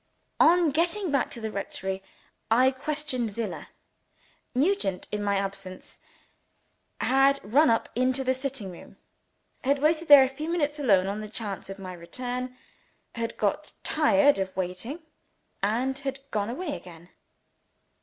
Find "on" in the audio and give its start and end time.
0.39-0.71, 11.05-11.21